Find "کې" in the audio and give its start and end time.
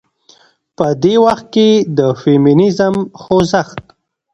1.53-1.69